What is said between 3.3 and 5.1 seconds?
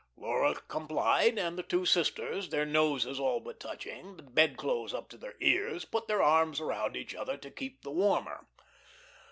but touching, the bedclothes up